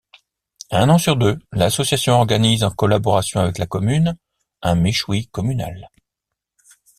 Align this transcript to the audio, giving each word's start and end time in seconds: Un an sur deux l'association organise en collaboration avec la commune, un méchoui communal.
Un 0.71 0.89
an 0.89 0.97
sur 0.97 1.15
deux 1.15 1.37
l'association 1.51 2.13
organise 2.15 2.63
en 2.63 2.71
collaboration 2.71 3.39
avec 3.39 3.59
la 3.59 3.67
commune, 3.67 4.17
un 4.63 4.73
méchoui 4.73 5.27
communal. 5.27 5.91